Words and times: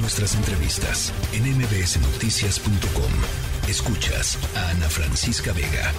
Nuestras 0.00 0.36
entrevistas 0.36 1.12
en 1.32 1.42
mbsnoticias.com. 1.58 3.68
Escuchas 3.68 4.38
a 4.56 4.70
Ana 4.70 4.88
Francisca 4.88 5.52
Vega. 5.52 5.92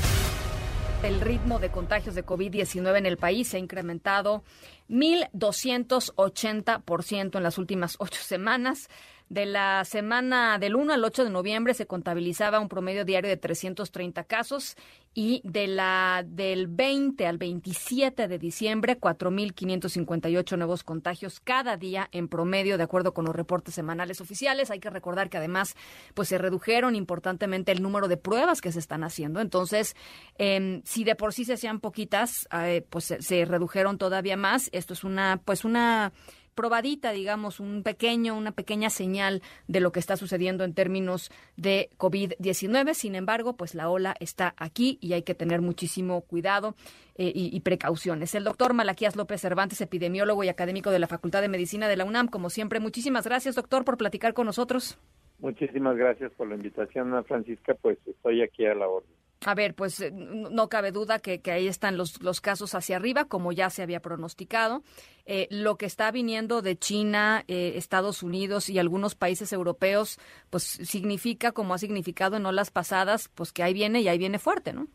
El 1.04 1.20
ritmo 1.20 1.60
de 1.60 1.70
contagios 1.70 2.16
de 2.16 2.26
COVID-19 2.26 2.98
en 2.98 3.06
el 3.06 3.18
país 3.18 3.50
se 3.50 3.58
ha 3.58 3.60
incrementado 3.60 4.44
1.280% 4.90 7.38
en 7.38 7.44
las 7.44 7.58
últimas 7.58 7.96
ocho 8.00 8.22
semanas. 8.22 8.90
De 9.30 9.46
la 9.46 9.86
semana 9.86 10.58
del 10.58 10.76
1 10.76 10.92
al 10.92 11.04
8 11.04 11.26
de 11.26 11.30
noviembre 11.30 11.76
se 11.76 11.86
contabilizaba 11.86 12.60
un 12.60 12.68
promedio 12.68 13.06
diario 13.06 13.30
de 13.30 13.38
330 13.38 14.24
casos 14.24 14.76
y 15.14 15.42
de 15.44 15.68
la 15.68 16.24
del 16.26 16.68
20 16.68 17.26
al 17.28 17.38
27 17.38 18.28
de 18.28 18.40
diciembre 18.40 19.00
4.558 19.00 20.58
nuevos 20.58 20.84
contagios 20.84 21.40
cada 21.40 21.78
día 21.78 22.10
en 22.12 22.28
promedio 22.28 22.78
de 22.78 22.84
acuerdo 22.84 23.14
con 23.14 23.26
los 23.26 23.36
reportes 23.36 23.76
semanales 23.76 24.22
oficiales. 24.22 24.72
Hay 24.72 24.80
que 24.80 24.90
recordar 24.90 25.30
que 25.30 25.38
además 25.38 25.76
pues 26.14 26.30
se 26.30 26.38
redujeron 26.38 26.96
importantemente 26.96 27.72
el 27.72 27.84
número 27.84 28.08
de 28.08 28.18
pruebas 28.18 28.62
que 28.62 28.72
se 28.72 28.80
están 28.80 29.04
haciendo. 29.04 29.42
Entonces, 29.42 29.96
eh, 30.40 30.82
si 30.86 31.04
de 31.04 31.16
por 31.16 31.34
sí 31.34 31.46
se 31.46 31.54
hacían 31.54 31.80
poquitas, 31.80 32.48
eh, 32.52 32.86
pues 32.90 33.06
se, 33.06 33.22
se 33.22 33.46
redujeron 33.46 33.98
todavía 33.98 34.38
más. 34.38 34.70
Esto 34.80 34.94
es 34.94 35.04
una 35.04 35.40
pues 35.46 35.64
una 35.66 36.12
probadita, 36.60 37.14
digamos, 37.14 37.62
un 37.62 37.84
pequeño, 37.84 38.36
una 38.36 38.52
pequeña 38.52 38.90
señal 38.90 39.42
de 39.70 39.80
lo 39.80 39.94
que 39.94 40.02
está 40.02 40.18
sucediendo 40.18 40.66
en 40.66 40.74
términos 40.74 41.32
de 41.56 41.90
COVID-19. 41.98 42.96
Sin 42.96 43.16
embargo, 43.16 43.56
pues 43.56 43.76
la 43.76 43.90
ola 43.90 44.14
está 44.20 44.56
aquí 44.58 44.98
y 45.00 45.14
hay 45.14 45.24
que 45.24 45.36
tener 45.36 45.62
muchísimo 45.62 46.20
cuidado 46.20 46.76
eh, 47.16 47.32
y, 47.34 47.56
y, 47.56 47.60
precauciones. 47.62 48.36
El 48.36 48.44
doctor 48.44 48.74
Malaquías 48.74 49.16
López 49.16 49.40
Cervantes, 49.40 49.80
epidemiólogo 49.80 50.44
y 50.44 50.50
académico 50.50 50.92
de 50.92 51.00
la 51.00 51.08
Facultad 51.08 51.42
de 51.42 51.48
Medicina 51.48 51.88
de 51.88 51.96
la 51.96 52.04
UNAM, 52.04 52.28
como 52.28 52.50
siempre, 52.50 52.82
muchísimas 52.82 53.26
gracias, 53.26 53.56
doctor, 53.56 53.86
por 53.86 53.96
platicar 53.96 54.34
con 54.34 54.46
nosotros. 54.46 55.00
Muchísimas 55.40 55.96
gracias 55.96 56.34
por 56.34 56.50
la 56.50 56.56
invitación, 56.56 57.24
Francisca. 57.24 57.74
Pues 57.82 57.98
estoy 58.06 58.42
aquí 58.42 58.66
a 58.66 58.76
la 58.76 58.90
orden. 58.90 59.10
A 59.46 59.56
ver, 59.56 59.74
pues 59.74 60.02
eh, 60.02 60.12
no 60.12 60.68
cabe 60.68 60.92
duda 60.92 61.20
que, 61.20 61.42
ahí 61.50 61.68
están 61.68 61.96
los, 61.96 62.22
los, 62.22 62.42
casos 62.42 62.76
hacia 62.76 62.98
arriba, 62.98 63.26
como 63.26 63.54
ya 63.54 63.70
se 63.70 63.82
había 63.82 64.02
pronosticado. 64.02 64.84
Eh, 65.26 65.48
lo 65.50 65.78
que 65.78 65.86
está 65.86 66.12
viniendo 66.12 66.62
de 66.62 66.76
China, 66.76 67.44
eh, 67.48 67.74
Estados 67.76 68.22
Unidos 68.22 68.70
y 68.70 68.80
algunos 68.80 69.16
países 69.16 69.54
europeos, 69.54 70.20
pues 70.50 70.64
significa, 70.64 71.54
como 71.54 71.74
ha 71.74 71.78
significado 71.78 72.36
en 72.36 72.46
olas 72.46 72.70
pasadas, 72.70 73.30
pues 73.30 73.54
que 73.54 73.64
ahí 73.64 73.74
viene 73.74 74.02
y 74.02 74.10
ahí 74.10 74.18
viene 74.18 74.40
fuerte, 74.40 74.74
¿no? 74.74 74.88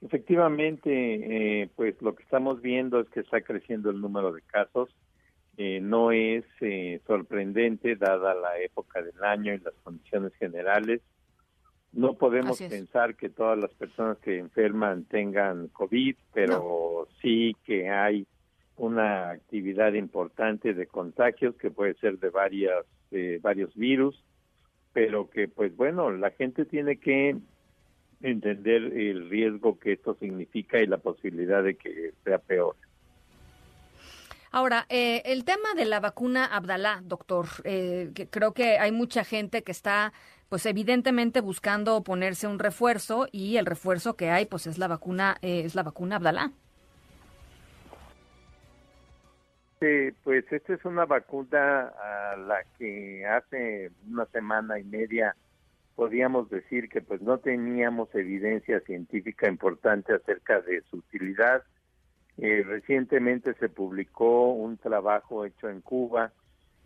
Efectivamente, 0.00 1.62
eh, 1.62 1.68
pues 1.76 2.00
lo 2.00 2.14
que 2.14 2.22
estamos 2.22 2.62
viendo 2.62 3.00
es 3.00 3.08
que 3.10 3.20
está 3.20 3.42
creciendo 3.42 3.90
el 3.90 4.00
número 4.00 4.32
de 4.32 4.40
casos. 4.42 4.88
no 5.58 6.12
es 6.12 6.44
sorprendente 7.06 7.96
dada 7.96 8.32
la 8.34 8.58
época 8.60 9.02
del 9.02 9.22
año 9.24 9.52
y 9.52 9.58
las 9.58 9.74
condiciones 9.82 10.32
generales 10.36 11.02
no 11.92 12.14
podemos 12.14 12.58
pensar 12.58 13.14
que 13.16 13.28
todas 13.28 13.58
las 13.58 13.72
personas 13.74 14.18
que 14.18 14.38
enferman 14.38 15.04
tengan 15.04 15.68
COVID, 15.68 16.16
pero 16.32 17.06
no. 17.06 17.16
sí 17.20 17.56
que 17.64 17.88
hay 17.90 18.26
una 18.76 19.30
actividad 19.30 19.94
importante 19.94 20.74
de 20.74 20.86
contagios 20.86 21.56
que 21.56 21.70
puede 21.70 21.94
ser 21.94 22.18
de 22.18 22.30
varias 22.30 22.84
de 23.10 23.38
varios 23.38 23.74
virus, 23.74 24.22
pero 24.92 25.30
que 25.30 25.48
pues 25.48 25.74
bueno, 25.76 26.10
la 26.10 26.30
gente 26.30 26.64
tiene 26.64 26.96
que 26.96 27.36
entender 28.20 28.82
el 28.82 29.30
riesgo 29.30 29.78
que 29.78 29.92
esto 29.92 30.14
significa 30.14 30.80
y 30.80 30.86
la 30.86 30.98
posibilidad 30.98 31.62
de 31.62 31.76
que 31.76 32.12
sea 32.24 32.38
peor. 32.38 32.76
Ahora, 34.50 34.86
eh, 34.88 35.22
el 35.26 35.44
tema 35.44 35.74
de 35.76 35.84
la 35.84 36.00
vacuna 36.00 36.46
Abdalá, 36.46 37.00
doctor, 37.04 37.46
eh, 37.64 38.10
que 38.14 38.28
creo 38.28 38.54
que 38.54 38.78
hay 38.78 38.92
mucha 38.92 39.24
gente 39.24 39.62
que 39.62 39.72
está 39.72 40.12
pues 40.48 40.64
evidentemente 40.64 41.40
buscando 41.42 42.02
ponerse 42.02 42.46
un 42.46 42.58
refuerzo 42.58 43.28
y 43.30 43.58
el 43.58 43.66
refuerzo 43.66 44.16
que 44.16 44.30
hay 44.30 44.46
pues 44.46 44.66
es 44.66 44.78
la 44.78 44.88
vacuna 44.88 45.36
eh, 45.42 45.62
es 45.64 45.74
la 45.74 45.82
vacuna 45.82 46.16
Abdalá. 46.16 46.52
Sí, 49.80 50.10
pues 50.24 50.50
esta 50.50 50.74
es 50.74 50.84
una 50.84 51.04
vacuna 51.04 51.92
a 52.02 52.36
la 52.36 52.64
que 52.78 53.24
hace 53.26 53.92
una 54.10 54.26
semana 54.26 54.78
y 54.78 54.84
media 54.84 55.36
podíamos 55.94 56.48
decir 56.48 56.88
que 56.88 57.00
pues 57.00 57.20
no 57.22 57.38
teníamos 57.38 58.12
evidencia 58.14 58.80
científica 58.80 59.48
importante 59.48 60.14
acerca 60.14 60.60
de 60.60 60.80
su 60.82 60.96
utilidad. 60.96 61.62
Eh, 62.40 62.62
recientemente 62.64 63.54
se 63.54 63.68
publicó 63.68 64.52
un 64.52 64.76
trabajo 64.76 65.44
hecho 65.44 65.68
en 65.68 65.80
Cuba 65.80 66.32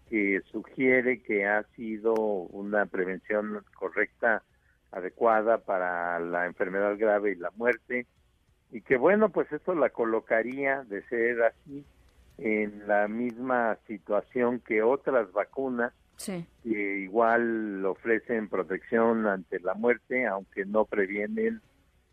que 0.08 0.40
sugiere 0.50 1.22
que 1.22 1.46
ha 1.46 1.62
sido 1.76 2.14
una 2.14 2.86
prevención 2.86 3.62
correcta, 3.74 4.42
adecuada 4.91 5.58
para 5.58 6.18
la 6.20 6.46
enfermedad 6.46 6.96
grave 6.98 7.32
y 7.32 7.36
la 7.36 7.50
muerte, 7.52 8.06
y 8.70 8.80
que 8.82 8.96
bueno, 8.96 9.30
pues 9.30 9.50
esto 9.52 9.74
la 9.74 9.91
colocaría 9.91 10.82
de 10.84 11.02
ser 11.04 11.42
así 11.42 11.84
en 12.38 12.86
la 12.86 13.08
misma 13.08 13.78
situación 13.86 14.60
que 14.60 14.82
otras 14.82 15.32
vacunas 15.32 15.92
sí. 16.16 16.46
que 16.62 16.98
igual 17.00 17.84
ofrecen 17.84 18.48
protección 18.48 19.26
ante 19.26 19.60
la 19.60 19.74
muerte, 19.74 20.26
aunque 20.26 20.64
no 20.64 20.84
previenen 20.84 21.60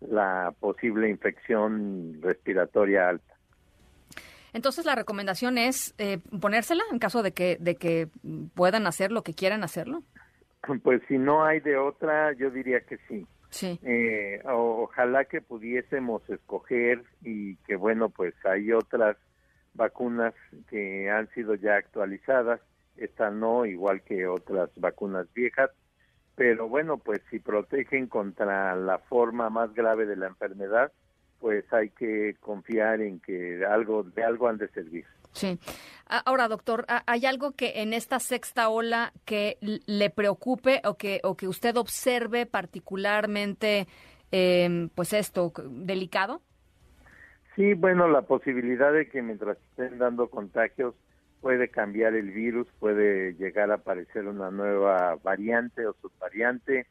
la 0.02 0.54
posible 0.60 1.10
infección 1.10 2.20
respiratoria 2.22 3.10
alta. 3.10 3.36
Entonces 4.54 4.86
la 4.86 4.96
recomendación 4.96 5.58
es 5.58 5.94
eh, 5.98 6.20
ponérsela 6.42 6.84
en 6.92 7.00
caso 7.00 7.22
de 7.22 7.34
que 7.34 7.58
de 7.60 7.76
que 7.76 8.08
puedan 8.56 8.88
hacer 8.88 9.12
lo 9.12 9.24
que 9.24 9.34
quieran 9.34 9.64
hacerlo. 9.64 10.04
Pues 10.84 11.02
si 11.08 11.18
no 11.18 11.46
hay 11.46 11.60
de 11.60 11.78
otra, 11.78 12.34
yo 12.34 12.50
diría 12.50 12.82
que 12.82 12.98
sí. 13.08 13.26
Sí. 13.50 13.80
Eh, 13.84 14.42
ojalá 14.46 15.26
que 15.26 15.42
pudiésemos 15.42 16.28
escoger 16.30 17.04
y 17.24 17.56
que 17.58 17.76
bueno, 17.76 18.10
pues 18.10 18.34
hay 18.46 18.72
otras 18.72 19.18
vacunas 19.74 20.34
que 20.70 21.10
han 21.10 21.30
sido 21.30 21.56
ya 21.56 21.76
actualizadas, 21.76 22.60
esta 22.98 23.32
no, 23.32 23.66
igual 23.66 24.02
que 24.02 24.28
otras 24.28 24.70
vacunas 24.76 25.32
viejas, 25.34 25.72
pero 26.40 26.70
bueno, 26.70 26.98
pues 26.98 27.20
si 27.30 27.40
protegen 27.40 28.08
contra 28.08 28.74
la 28.74 28.98
forma 28.98 29.50
más 29.50 29.74
grave 29.74 30.06
de 30.06 30.16
la 30.16 30.28
enfermedad, 30.28 30.90
pues 31.38 31.66
hay 31.74 31.90
que 31.90 32.38
confiar 32.40 33.02
en 33.02 33.20
que 33.20 33.66
algo 33.66 34.04
de 34.04 34.24
algo 34.24 34.48
han 34.48 34.58
de 34.58 34.70
servir. 34.70 35.06
Sí. 35.34 35.60
Ahora, 36.08 36.48
doctor, 36.48 36.86
¿hay 37.08 37.26
algo 37.26 37.52
que 37.52 37.82
en 37.82 37.92
esta 37.92 38.20
sexta 38.20 38.70
ola 38.70 39.12
que 39.26 39.58
le 39.60 40.10
preocupe 40.12 40.82
o 40.86 40.96
que 40.96 41.20
o 41.26 41.36
que 41.36 41.50
usted 41.50 41.76
observe 41.76 42.46
particularmente, 42.46 43.90
eh, 44.32 44.88
pues 44.96 45.12
esto 45.12 45.52
delicado? 45.70 46.42
Sí, 47.58 47.74
bueno, 47.74 48.08
la 48.08 48.22
posibilidad 48.22 48.94
de 48.94 49.10
que 49.10 49.22
mientras 49.22 49.58
estén 49.58 49.98
dando 49.98 50.30
contagios 50.30 50.96
puede 51.42 51.70
cambiar 51.70 52.16
el 52.16 52.32
virus, 52.32 52.68
puede 52.80 53.34
llegar 53.34 53.72
a 53.72 53.76
aparecer 53.76 54.28
una 54.28 54.52
nueva 54.52 55.16
variante 55.24 55.86
o 55.88 55.94
subvariante 56.02 56.86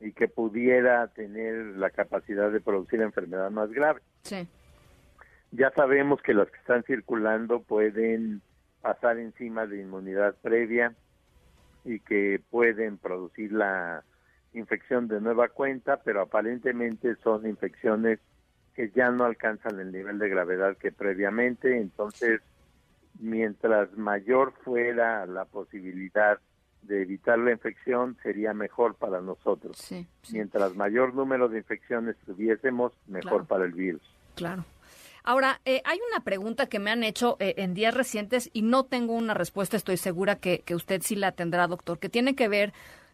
y 0.00 0.12
que 0.12 0.28
pudiera 0.28 1.06
tener 1.08 1.76
la 1.76 1.90
capacidad 1.90 2.50
de 2.50 2.60
producir 2.60 3.00
enfermedad 3.00 3.50
más 3.50 3.70
grave. 3.70 4.00
Sí. 4.22 4.48
Ya 5.52 5.70
sabemos 5.70 6.20
que 6.22 6.34
las 6.34 6.50
que 6.50 6.58
están 6.58 6.82
circulando 6.84 7.62
pueden 7.62 8.40
pasar 8.80 9.18
encima 9.18 9.66
de 9.66 9.80
inmunidad 9.80 10.34
previa 10.42 10.94
y 11.84 12.00
que 12.00 12.40
pueden 12.50 12.98
producir 12.98 13.52
la 13.52 14.02
infección 14.54 15.08
de 15.08 15.20
nueva 15.20 15.48
cuenta, 15.48 16.02
pero 16.02 16.22
aparentemente 16.22 17.14
son 17.22 17.46
infecciones 17.46 18.18
que 18.74 18.90
ya 18.90 19.10
no 19.10 19.24
alcanzan 19.24 19.78
el 19.80 19.92
nivel 19.92 20.18
de 20.18 20.28
gravedad 20.28 20.76
que 20.78 20.92
previamente, 20.92 21.76
entonces 21.78 22.40
mientras 23.18 23.92
mayor 23.96 24.52
fuera 24.64 25.26
la 25.26 25.44
posibilidad 25.44 26.38
de 26.82 27.02
evitar 27.02 27.38
la 27.38 27.52
infección 27.52 28.16
sería 28.22 28.52
mejor 28.54 28.96
para 28.96 29.20
nosotros. 29.20 29.76
Sí, 29.76 30.06
sí. 30.22 30.32
Mientras 30.34 30.74
mayor 30.74 31.14
número 31.14 31.48
de 31.48 31.58
infecciones 31.58 32.16
tuviésemos, 32.26 32.92
mejor 33.06 33.30
Claro. 33.30 33.44
para 33.44 33.64
el 33.64 33.72
virus. 33.72 34.02
Claro. 34.34 34.64
Ahora, 35.24 35.60
eh, 35.64 35.80
hay 35.84 36.00
una 36.10 36.24
pregunta 36.24 36.66
que 36.66 36.80
me 36.80 36.90
han 36.90 37.04
hecho 37.04 37.36
eh, 37.38 37.54
en 37.58 37.74
días 37.74 37.94
recientes 37.94 38.50
y 38.52 38.62
no 38.62 38.82
tengo 38.84 39.14
una 39.14 39.34
respuesta, 39.34 39.76
estoy 39.76 39.96
segura 39.96 40.36
que, 40.36 40.62
que 40.64 40.74
usted 40.74 41.02
sí 41.02 41.14
la 41.14 41.30
tendrá, 41.30 41.68
doctor, 41.68 42.00
que 42.00 42.08
tiene 42.08 42.34
que 42.34 42.48
ver 42.48 42.72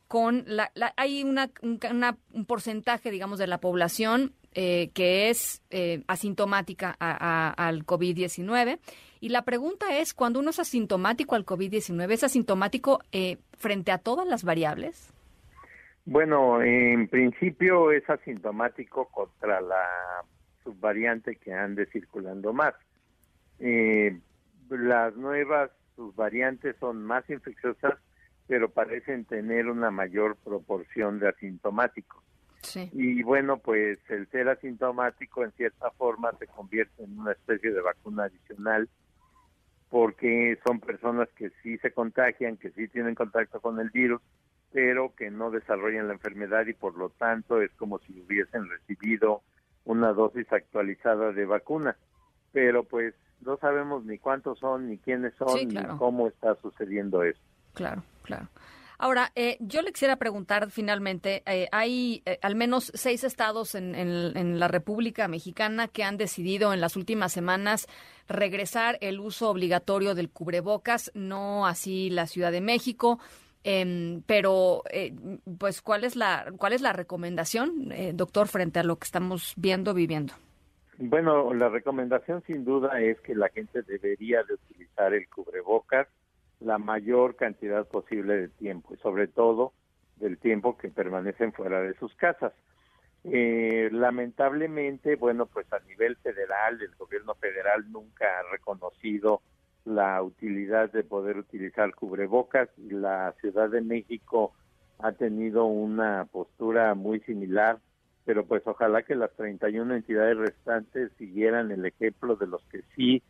con 0.08 0.44
la, 0.46 0.70
la- 0.75 0.93
hay 0.96 1.22
una, 1.22 1.50
un, 1.62 1.78
una- 1.90 2.16
un 2.32 2.44
porcentaje, 2.46 3.10
digamos, 3.10 3.38
de 3.38 3.46
la 3.46 3.58
población 3.58 4.32
eh, 4.55 4.90
que 4.94 5.28
es 5.31 5.62
eh, 5.70 6.02
asintomática 6.08 6.96
a- 6.99 7.50
al 7.69 7.84
COVID-19. 7.87 8.78
Y 9.20 9.28
la 9.28 9.43
pregunta 9.43 9.99
es, 9.99 10.14
cuando 10.14 10.40
uno 10.40 10.50
es 10.50 10.58
asintomático 10.58 11.34
al 11.34 11.44
COVID-19, 11.44 12.10
¿es 12.12 12.25
asintomático 12.25 13.00
eh, 13.12 13.37
frente 13.58 13.93
a 13.93 13.99
todas 13.99 14.26
las 14.26 14.44
variables? 14.44 15.12
Bueno, 16.06 16.62
en 16.62 17.06
principio 17.08 17.93
es 17.93 18.08
asintomático 18.08 19.08
contra 19.10 19.60
la 19.60 19.84
subvariante 20.64 21.37
que 21.37 21.52
ande 21.52 21.84
circulando 21.87 22.52
más. 22.55 22.75
Eh, 23.60 24.19
las 24.70 25.14
nuevas 25.16 25.70
subvariantes 25.96 26.76
son 26.81 27.05
más 27.05 27.28
infecciosas, 27.28 27.94
pero 28.48 28.70
parecen 28.70 29.26
tener 29.26 29.68
una 29.68 29.90
mayor 29.90 30.36
proporción 30.36 31.20
de 31.20 31.28
asintomáticos. 31.28 32.24
Y 32.92 33.22
bueno, 33.22 33.58
pues 33.58 33.98
el 34.08 34.26
ser 34.30 34.48
asintomático 34.48 35.44
en 35.44 35.52
cierta 35.52 35.90
forma 35.92 36.32
se 36.38 36.48
convierte 36.48 37.04
en 37.04 37.18
una 37.18 37.32
especie 37.32 37.70
de 37.70 37.80
vacuna 37.80 38.24
adicional 38.24 38.88
porque 39.90 40.58
son 40.66 40.80
personas 40.80 41.28
que 41.36 41.50
sí 41.62 41.78
se 41.78 41.92
contagian, 41.92 42.56
que 42.56 42.70
sí 42.72 42.88
tienen 42.88 43.14
contacto 43.14 43.60
con 43.60 43.78
el 43.80 43.90
virus, 43.90 44.20
pero 44.72 45.14
que 45.14 45.30
no 45.30 45.50
desarrollan 45.50 46.08
la 46.08 46.14
enfermedad 46.14 46.66
y 46.66 46.74
por 46.74 46.96
lo 46.96 47.10
tanto 47.10 47.62
es 47.62 47.70
como 47.74 47.98
si 48.00 48.20
hubiesen 48.20 48.68
recibido 48.68 49.42
una 49.84 50.12
dosis 50.12 50.52
actualizada 50.52 51.32
de 51.32 51.46
vacuna. 51.46 51.96
Pero 52.52 52.84
pues 52.84 53.14
no 53.40 53.56
sabemos 53.58 54.04
ni 54.04 54.18
cuántos 54.18 54.58
son, 54.58 54.88
ni 54.88 54.98
quiénes 54.98 55.34
son, 55.36 55.68
ni 55.68 55.82
cómo 55.96 56.28
está 56.28 56.54
sucediendo 56.56 57.22
eso. 57.22 57.40
Claro, 57.75 58.03
claro. 58.23 58.49
Ahora, 59.00 59.31
eh, 59.37 59.56
yo 59.61 59.81
le 59.82 59.93
quisiera 59.93 60.17
preguntar 60.17 60.73
finalmente, 60.73 61.44
eh, 61.47 61.69
hay 61.70 62.20
eh, 62.26 62.41
al 62.43 62.56
menos 62.56 62.91
seis 62.94 63.23
estados 63.23 63.76
en, 63.76 63.94
en, 63.94 64.59
la 64.59 64.67
República 64.67 65.29
Mexicana 65.29 65.87
que 65.87 66.03
han 66.03 66.17
decidido 66.17 66.75
en 66.75 66.81
las 66.81 66.97
últimas 66.97 67.32
semanas 67.32 67.87
regresar 68.26 68.99
el 69.00 69.20
uso 69.20 69.50
obligatorio 69.50 70.17
del 70.17 70.31
cubrebocas, 70.31 71.12
no 71.15 71.65
así 71.65 72.11
la 72.11 72.26
Ciudad 72.26 72.50
de 72.50 72.61
México. 72.61 73.20
Em, 73.62 74.23
pero, 74.26 74.82
pues, 75.59 75.81
¿cuál 75.81 76.03
es 76.03 76.17
la 76.17 76.53
cuál 76.56 76.73
es 76.73 76.81
la 76.81 76.93
recomendación, 76.93 77.93
doctor, 78.15 78.49
frente 78.49 78.81
a 78.81 78.82
lo 78.85 78.97
que 78.97 79.05
estamos 79.05 79.53
viendo 79.56 79.94
viviendo? 79.94 80.35
Bueno, 80.99 81.55
la 81.55 81.69
recomendación 81.69 82.43
sin 82.47 82.65
duda 82.65 83.00
es 83.00 83.20
que 83.20 83.35
la 83.35 83.49
gente 83.49 83.82
debería 83.82 84.43
de 84.43 84.55
utilizar 84.55 85.15
el 85.15 85.29
cubrebocas 85.29 86.09
la 86.60 86.78
mayor 86.78 87.37
cantidad 87.37 87.87
posible 87.87 88.37
de 88.37 88.49
tiempo 88.49 88.94
y 88.94 88.99
sobre 88.99 89.28
todo 89.28 89.72
del 90.16 90.38
tiempo 90.38 90.76
que 90.76 90.88
permanecen 90.88 91.52
fuera 91.52 91.81
de 91.81 91.94
sus 91.94 92.14
casas. 92.14 92.52
Eh, 93.25 93.88
lamentablemente, 93.93 95.16
bueno, 95.16 95.46
pues 95.46 95.72
a 95.72 95.81
nivel 95.81 96.16
federal, 96.16 96.81
el 96.81 96.94
gobierno 96.96 97.34
federal 97.34 97.90
nunca 97.90 98.26
ha 98.26 98.50
reconocido 98.50 99.43
la 99.84 100.22
utilidad 100.22 100.93
de 100.93 101.02
poder 101.02 101.38
utilizar 101.38 101.94
cubrebocas 101.94 102.69
y 102.76 102.90
la 102.90 103.34
Ciudad 103.40 103.70
de 103.70 103.81
México 103.81 104.52
ha 104.99 105.12
tenido 105.12 105.64
una 105.66 106.26
postura 106.31 106.94
muy 106.94 107.20
similar, 107.20 107.78
pero 108.25 108.44
pues 108.44 108.62
ojalá 108.66 109.02
que 109.02 109.14
las 109.14 109.32
31 109.37 109.94
entidades 109.94 110.37
restantes 110.37 111.10
siguieran 111.16 111.70
el 111.70 111.87
ejemplo 111.87 112.37
de 112.37 112.46
los 112.46 112.62
que 112.66 112.82
sí 112.94 113.22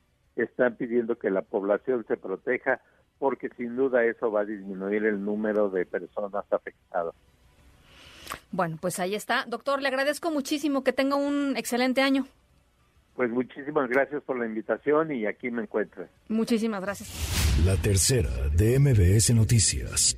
están 0.43 0.77
pidiendo 0.77 1.19
que 1.19 1.31
la 1.31 1.43
población 1.43 2.05
se 2.07 2.17
proteja 2.17 2.81
porque 3.19 3.49
sin 3.57 3.77
duda 3.77 4.05
eso 4.05 4.31
va 4.31 4.43
a 4.43 4.45
disminuir 4.45 5.05
el 5.05 5.25
número 5.25 5.71
de 5.71 5.85
personas 5.87 6.45
afectadas. 6.51 7.15
Bueno, 8.51 8.79
pues 8.81 8.99
ahí 9.01 9.15
está. 9.15 9.45
Doctor, 9.47 9.83
le 9.83 9.89
agradezco 9.89 10.31
muchísimo 10.31 10.85
que 10.85 10.93
tenga 10.93 11.17
un 11.17 11.57
excelente 11.57 12.03
año. 12.03 12.27
Pues 13.15 13.31
muchísimas 13.31 13.89
gracias 13.89 14.23
por 14.23 14.39
la 14.39 14.47
invitación 14.47 15.11
y 15.11 15.27
aquí 15.27 15.51
me 15.51 15.63
encuentro. 15.63 16.07
Muchísimas 16.29 16.81
gracias. 16.81 17.65
La 17.65 17.77
tercera 17.77 18.31
de 18.57 18.79
MBS 18.79 19.35
Noticias. 19.35 20.17